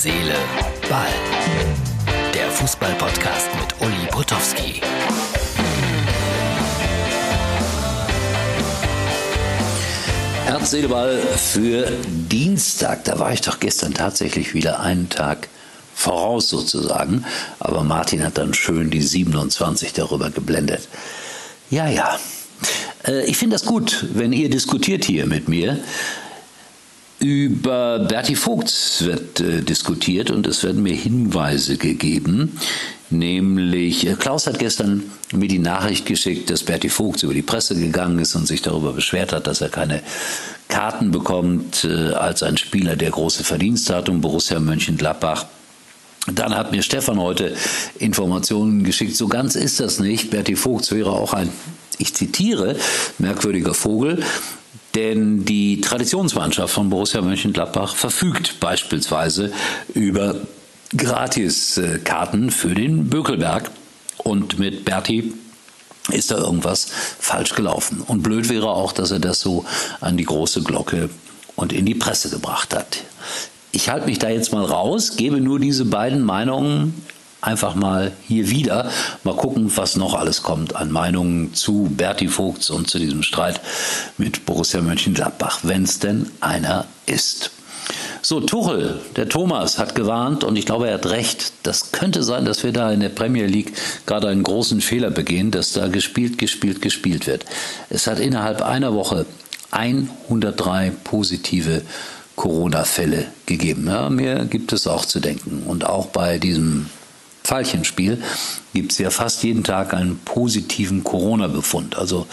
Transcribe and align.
Seele, 0.00 0.36
Ball. 0.88 1.08
Der 2.32 2.48
Fußball-Podcast 2.52 3.48
mit 3.56 3.80
Uli 3.80 4.06
Potowski. 4.12 4.80
Herz, 10.44 10.70
Seele, 10.70 10.86
Ball 10.86 11.18
für 11.18 11.90
Dienstag. 12.30 13.02
Da 13.06 13.18
war 13.18 13.32
ich 13.32 13.40
doch 13.40 13.58
gestern 13.58 13.92
tatsächlich 13.92 14.54
wieder 14.54 14.78
einen 14.78 15.08
Tag 15.08 15.48
voraus 15.96 16.48
sozusagen. 16.48 17.24
Aber 17.58 17.82
Martin 17.82 18.22
hat 18.22 18.38
dann 18.38 18.54
schön 18.54 18.90
die 18.90 19.02
27 19.02 19.94
darüber 19.94 20.30
geblendet. 20.30 20.86
Ja, 21.70 21.88
ja. 21.88 22.20
Äh, 23.04 23.24
ich 23.24 23.36
finde 23.36 23.56
das 23.56 23.64
gut, 23.64 24.06
wenn 24.14 24.32
ihr 24.32 24.48
diskutiert 24.48 25.04
hier 25.04 25.26
mit 25.26 25.48
mir. 25.48 25.80
Über 27.20 27.98
Berti 27.98 28.36
Vogts 28.36 29.04
wird 29.04 29.40
äh, 29.40 29.60
diskutiert 29.60 30.30
und 30.30 30.46
es 30.46 30.62
werden 30.62 30.84
mir 30.84 30.94
Hinweise 30.94 31.76
gegeben. 31.76 32.58
Nämlich, 33.10 34.06
äh, 34.06 34.14
Klaus 34.14 34.46
hat 34.46 34.60
gestern 34.60 35.02
mir 35.32 35.48
die 35.48 35.58
Nachricht 35.58 36.06
geschickt, 36.06 36.48
dass 36.48 36.62
Berti 36.62 36.88
Vogts 36.88 37.24
über 37.24 37.34
die 37.34 37.42
Presse 37.42 37.74
gegangen 37.74 38.20
ist 38.20 38.36
und 38.36 38.46
sich 38.46 38.62
darüber 38.62 38.92
beschwert 38.92 39.32
hat, 39.32 39.48
dass 39.48 39.60
er 39.60 39.68
keine 39.68 40.02
Karten 40.68 41.10
bekommt 41.10 41.84
äh, 41.84 42.12
als 42.12 42.44
ein 42.44 42.56
Spieler, 42.56 42.94
der 42.94 43.10
große 43.10 43.42
Verdienste 43.42 43.96
hat 43.96 44.08
um 44.08 44.20
Borussia 44.20 44.60
Mönchengladbach. 44.60 45.46
Dann 46.32 46.54
hat 46.54 46.70
mir 46.70 46.82
Stefan 46.82 47.18
heute 47.18 47.56
Informationen 47.98 48.84
geschickt. 48.84 49.16
So 49.16 49.26
ganz 49.26 49.56
ist 49.56 49.80
das 49.80 49.98
nicht. 49.98 50.30
Berti 50.30 50.54
Vogts 50.54 50.92
wäre 50.92 51.10
auch 51.10 51.32
ein, 51.32 51.48
ich 51.98 52.14
zitiere, 52.14 52.76
merkwürdiger 53.18 53.74
Vogel. 53.74 54.22
Denn 54.98 55.44
die 55.44 55.80
Traditionsmannschaft 55.80 56.74
von 56.74 56.90
Borussia 56.90 57.22
Mönchengladbach 57.22 57.94
verfügt 57.94 58.58
beispielsweise 58.58 59.52
über 59.94 60.34
Gratiskarten 60.96 62.50
für 62.50 62.74
den 62.74 63.08
Bökelberg. 63.08 63.70
Und 64.16 64.58
mit 64.58 64.84
Berti 64.84 65.34
ist 66.10 66.32
da 66.32 66.38
irgendwas 66.38 66.88
falsch 67.20 67.54
gelaufen. 67.54 68.02
Und 68.04 68.24
blöd 68.24 68.48
wäre 68.48 68.70
auch, 68.70 68.90
dass 68.90 69.12
er 69.12 69.20
das 69.20 69.40
so 69.40 69.64
an 70.00 70.16
die 70.16 70.24
große 70.24 70.64
Glocke 70.64 71.10
und 71.54 71.72
in 71.72 71.86
die 71.86 71.94
Presse 71.94 72.28
gebracht 72.28 72.74
hat. 72.74 73.04
Ich 73.70 73.90
halte 73.90 74.06
mich 74.06 74.18
da 74.18 74.28
jetzt 74.30 74.52
mal 74.52 74.64
raus, 74.64 75.14
gebe 75.14 75.40
nur 75.40 75.60
diese 75.60 75.84
beiden 75.84 76.24
Meinungen 76.24 77.04
einfach 77.40 77.74
mal 77.74 78.12
hier 78.26 78.50
wieder. 78.50 78.90
Mal 79.24 79.36
gucken, 79.36 79.70
was 79.76 79.96
noch 79.96 80.14
alles 80.14 80.42
kommt 80.42 80.76
an 80.76 80.90
Meinungen 80.90 81.54
zu 81.54 81.88
Berti 81.96 82.28
Vogts 82.28 82.70
und 82.70 82.88
zu 82.88 82.98
diesem 82.98 83.22
Streit 83.22 83.60
mit 84.16 84.46
Borussia 84.46 84.80
Mönchengladbach, 84.80 85.60
wenn 85.62 85.84
es 85.84 85.98
denn 85.98 86.30
einer 86.40 86.86
ist. 87.06 87.50
So, 88.20 88.40
Tuchel, 88.40 89.00
der 89.16 89.28
Thomas 89.28 89.78
hat 89.78 89.94
gewarnt 89.94 90.44
und 90.44 90.56
ich 90.56 90.66
glaube, 90.66 90.88
er 90.88 90.94
hat 90.94 91.06
recht. 91.06 91.52
Das 91.62 91.92
könnte 91.92 92.22
sein, 92.22 92.44
dass 92.44 92.62
wir 92.62 92.72
da 92.72 92.92
in 92.92 93.00
der 93.00 93.08
Premier 93.08 93.46
League 93.46 93.72
gerade 94.06 94.28
einen 94.28 94.42
großen 94.42 94.80
Fehler 94.80 95.10
begehen, 95.10 95.50
dass 95.50 95.72
da 95.72 95.88
gespielt, 95.88 96.36
gespielt, 96.36 96.82
gespielt 96.82 97.26
wird. 97.26 97.44
Es 97.88 98.06
hat 98.06 98.18
innerhalb 98.18 98.60
einer 98.60 98.92
Woche 98.94 99.24
103 99.70 100.92
positive 101.04 101.82
Corona-Fälle 102.36 103.26
gegeben. 103.46 103.86
Ja, 103.86 104.10
mir 104.10 104.44
gibt 104.44 104.72
es 104.72 104.86
auch 104.86 105.04
zu 105.04 105.20
denken. 105.20 105.62
Und 105.66 105.86
auch 105.86 106.06
bei 106.06 106.38
diesem 106.38 106.86
Pfeilchenspiel 107.48 108.22
gibt 108.74 108.92
es 108.92 108.98
ja 108.98 109.08
fast 109.08 109.42
jeden 109.42 109.64
Tag 109.64 109.94
einen 109.94 110.18
positiven 110.18 111.02
Corona-Befund. 111.02 111.96
Also 111.96 112.26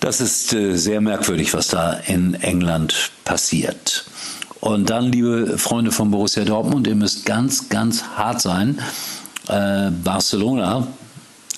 das 0.00 0.20
ist 0.20 0.52
äh, 0.52 0.76
sehr 0.76 1.00
merkwürdig, 1.00 1.54
was 1.54 1.68
da 1.68 1.94
in 1.94 2.34
England 2.34 3.12
passiert. 3.24 4.04
Und 4.60 4.90
dann, 4.90 5.10
liebe 5.10 5.56
Freunde 5.56 5.90
von 5.90 6.10
Borussia 6.10 6.44
Dortmund, 6.44 6.86
ihr 6.86 6.96
müsst 6.96 7.24
ganz, 7.24 7.70
ganz 7.70 8.02
hart 8.14 8.42
sein. 8.42 8.78
Äh, 9.48 9.90
Barcelona 9.90 10.86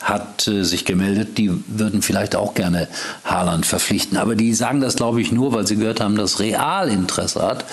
hat 0.01 0.47
äh, 0.47 0.63
sich 0.63 0.85
gemeldet, 0.85 1.39
die 1.39 1.51
würden 1.67 2.01
vielleicht 2.01 2.37
auch 2.37 2.55
gerne 2.55 2.87
Haaland 3.25 3.67
verpflichten. 3.67 4.19
Aber 4.19 4.37
die 4.37 4.55
sagen 4.55 4.81
das, 4.81 4.95
glaube 4.95 5.21
ich, 5.21 5.33
nur, 5.33 5.53
weil 5.53 5.67
sie 5.67 5.77
gehört 5.77 6.01
haben, 6.01 6.15
dass 6.15 6.39
Real 6.39 6.89
Interesse 6.89 7.43
hat. 7.43 7.65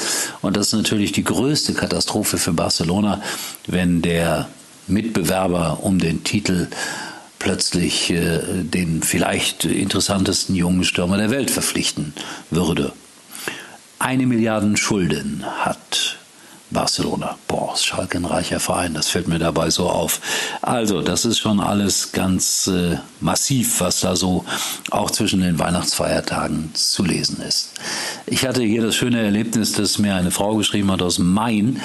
Und 0.42 0.58
das 0.58 0.68
ist 0.68 0.74
natürlich 0.74 1.12
die 1.12 1.24
größte 1.24 1.76
Katastrophe 1.76 2.40
für 2.40 2.54
Barcelona, 2.54 3.22
wenn 3.68 4.02
der 4.02 4.48
Mitbewerber 4.90 5.80
um 5.82 6.00
den 6.00 6.24
Titel 6.24 6.68
plötzlich 7.40 8.12
äh, 8.12 8.42
den 8.64 9.02
vielleicht 9.02 9.66
interessantesten 9.66 10.56
jungen 10.56 10.84
Stürmer 10.84 11.18
der 11.18 11.32
Welt 11.32 11.50
verpflichten 11.52 12.14
würde. 12.52 12.92
Eine 13.98 14.28
Milliarde 14.28 14.78
Schulden 14.78 15.44
hat 15.46 16.19
Barcelona. 16.72 17.38
Boah, 17.48 17.74
ist 17.74 17.86
Schalke 17.86 18.18
ein 18.18 18.26
reicher 18.26 18.60
Verein, 18.60 18.94
das 18.94 19.10
fällt 19.10 19.28
mir 19.28 19.40
dabei 19.40 19.70
so 19.70 19.90
auf. 19.90 20.22
Also, 20.62 21.02
das 21.02 21.26
ist 21.26 21.40
schon 21.40 21.60
alles 21.60 22.12
ganz 22.12 22.68
äh, 22.68 22.98
massiv, 23.20 23.82
was 23.82 24.02
da 24.02 24.16
so 24.16 24.46
auch 24.92 25.12
zwischen 25.12 25.42
den 25.42 25.60
Weihnachtsfeiertagen 25.60 26.72
zu 26.74 27.04
lesen 27.04 27.42
ist. 27.42 27.72
Ich 28.26 28.46
hatte 28.46 28.62
hier 28.62 28.82
das 28.82 28.96
schöne 28.96 29.22
Erlebnis, 29.22 29.72
dass 29.74 29.98
mir 29.98 30.16
eine 30.16 30.32
Frau 30.32 30.56
geschrieben 30.56 30.92
hat 30.92 31.02
aus 31.02 31.20
Main, 31.20 31.82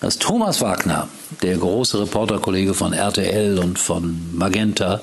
dass 0.00 0.18
Thomas 0.18 0.60
Wagner, 0.60 1.08
der 1.42 1.56
große 1.56 2.00
Reporterkollege 2.00 2.74
von 2.74 2.92
RTL 2.92 3.58
und 3.58 3.78
von 3.78 4.20
Magenta, 4.32 5.00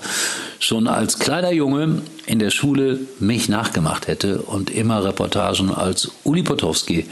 schon 0.60 0.88
als 0.88 1.20
kleiner 1.20 1.52
Junge 1.52 2.04
in 2.26 2.40
der 2.40 2.52
Schule 2.52 3.00
mich 3.20 3.50
nachgemacht 3.50 4.08
hätte 4.08 4.42
und 4.44 4.70
immer 4.70 5.04
Reportagen 5.04 5.74
als 5.74 6.12
Uli 6.24 6.44
Potowski 6.44 7.08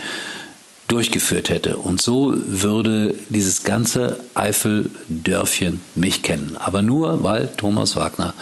durchgeführt 0.91 1.49
hätte. 1.49 1.77
Und 1.77 2.01
so 2.01 2.33
würde 2.35 3.15
dieses 3.29 3.63
ganze 3.63 4.19
Eifeldörfchen 4.33 5.79
mich 5.95 6.21
kennen. 6.21 6.57
Aber 6.59 6.81
nur, 6.81 7.23
weil 7.23 7.47
Thomas 7.55 7.95
Wagner 7.95 8.33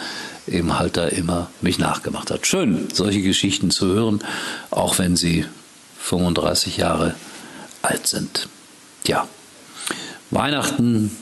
eben 0.47 0.79
halt 0.79 0.97
da 0.97 1.05
immer 1.05 1.51
mich 1.61 1.77
nachgemacht 1.77 2.31
hat. 2.31 2.47
Schön, 2.47 2.87
solche 2.91 3.21
Geschichten 3.21 3.69
zu 3.69 3.87
hören, 3.87 4.23
auch 4.71 4.97
wenn 4.97 5.15
sie 5.15 5.45
35 5.99 6.77
Jahre 6.77 7.13
alt 7.83 8.07
sind. 8.07 8.49
Ja, 9.05 9.27
Weihnachten 10.31 11.15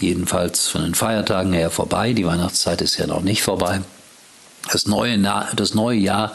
jedenfalls 0.00 0.68
von 0.68 0.82
den 0.82 0.94
Feiertagen 0.94 1.54
her 1.54 1.70
vorbei. 1.70 2.12
Die 2.12 2.26
Weihnachtszeit 2.26 2.82
ist 2.82 2.98
ja 2.98 3.06
noch 3.06 3.22
nicht 3.22 3.42
vorbei. 3.42 3.80
Das 4.70 4.86
neue, 4.86 5.18
das 5.56 5.74
neue 5.74 5.98
Jahr 5.98 6.32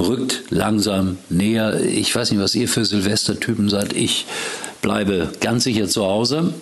rückt 0.00 0.44
langsam 0.50 1.18
näher. 1.28 1.80
Ich 1.80 2.14
weiß 2.14 2.30
nicht, 2.30 2.40
was 2.40 2.54
ihr 2.54 2.68
für 2.68 2.84
Silvestertypen 2.84 3.68
seid. 3.68 3.92
Ich 3.92 4.26
bleibe 4.82 5.30
ganz 5.40 5.64
sicher 5.64 5.88
zu 5.88 6.04
Hause, 6.04 6.54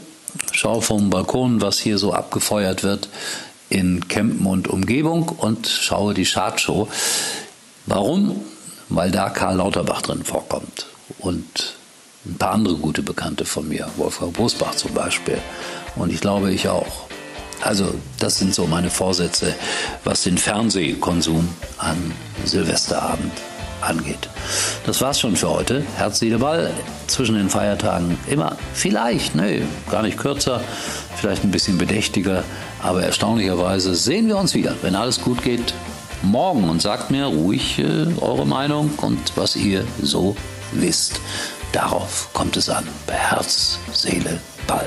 schaue 0.53 0.83
vom 0.83 1.11
Balkon, 1.11 1.61
was 1.61 1.79
hier 1.79 1.99
so 1.99 2.13
abgefeuert 2.13 2.83
wird 2.83 3.09
in 3.71 4.09
Kempen 4.09 4.47
und 4.47 4.69
Umgebung 4.69 5.29
und 5.29 5.67
schaue 5.67 6.15
die 6.15 6.25
Chartshow. 6.25 6.89
Warum? 7.87 8.41
Weil 8.89 9.11
da 9.11 9.29
Karl 9.29 9.57
Lauterbach 9.57 10.03
drin 10.03 10.25
vorkommt 10.25 10.87
und 11.19 11.75
ein 12.25 12.37
paar 12.37 12.53
andere 12.53 12.77
gute 12.77 13.03
Bekannte 13.03 13.45
von 13.45 13.69
mir, 13.69 13.89
Wolfgang 13.97 14.33
Bosbach 14.33 14.75
zum 14.75 14.93
Beispiel. 14.93 15.39
Und 15.97 16.13
ich 16.13 16.21
glaube, 16.21 16.53
ich 16.53 16.69
auch. 16.69 17.08
Also 17.63 17.95
das 18.19 18.39
sind 18.39 18.55
so 18.55 18.67
meine 18.67 18.91
Vorsätze, 18.91 19.55
was 20.05 20.23
den 20.23 20.39
Fernsehkonsum 20.39 21.49
an 21.79 22.13
Silvesterabend 22.45 23.33
angeht. 23.81 24.29
Das 24.87 25.01
war's 25.01 25.21
schon 25.21 25.37
für 25.37 25.51
heute. 25.51 25.85
Herz, 25.97 26.19
Seele, 26.19 26.39
Ball. 26.39 26.73
Zwischen 27.07 27.37
den 27.37 27.49
Feiertagen 27.49 28.19
immer 28.29 28.57
vielleicht, 28.75 29.35
nee, 29.35 29.63
gar 29.91 30.03
nicht 30.03 30.19
kürzer, 30.19 30.61
vielleicht 31.17 31.45
ein 31.45 31.51
bisschen 31.51 31.79
bedächtiger, 31.79 32.45
aber 32.83 33.03
erstaunlicherweise 33.03 33.95
sehen 33.95 34.29
wir 34.29 34.37
uns 34.37 34.55
wieder, 34.55 34.75
wenn 34.83 34.95
alles 34.95 35.21
gut 35.21 35.43
geht, 35.43 35.75
morgen 36.23 36.69
und 36.69 36.83
sagt 36.83 37.11
mir 37.11 37.27
ruhig 37.27 37.79
äh, 37.79 38.07
eure 38.21 38.47
Meinung 38.47 38.91
und 38.99 39.37
was 39.37 39.57
ihr 39.57 39.85
so 40.03 40.37
wisst. 40.73 41.21
Darauf 41.73 42.29
kommt 42.33 42.57
es 42.57 42.69
an. 42.69 42.87
Bei 43.07 43.15
Herz, 43.15 43.79
Seele, 43.93 44.41
Ball. 44.67 44.87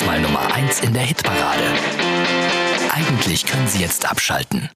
Uli 0.00 0.06
war 0.06 0.06
übrigens 0.06 0.06
mal 0.06 0.20
Nummer 0.20 0.54
1 0.54 0.80
in 0.80 0.92
der 0.92 1.02
Hitparade. 1.02 1.64
Eigentlich 2.90 3.46
können 3.46 3.66
Sie 3.66 3.80
jetzt 3.80 4.08
abschalten. 4.10 4.70